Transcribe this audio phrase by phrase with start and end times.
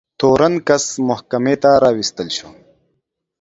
[0.19, 2.49] تورن کس محکمې ته راوستل شو.